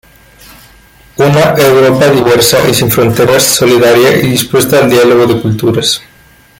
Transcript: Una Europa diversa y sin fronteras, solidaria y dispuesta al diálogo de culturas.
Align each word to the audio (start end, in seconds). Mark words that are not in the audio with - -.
Una 1.17 1.53
Europa 1.55 2.07
diversa 2.09 2.57
y 2.67 2.73
sin 2.73 2.89
fronteras, 2.89 3.43
solidaria 3.43 4.17
y 4.17 4.31
dispuesta 4.31 4.79
al 4.79 4.89
diálogo 4.89 5.27
de 5.31 5.39
culturas. 5.39 6.01